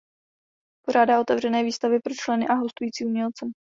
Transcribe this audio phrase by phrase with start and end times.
[0.85, 3.45] Pořádá otevřené výstavy pro členy a hostující umělce.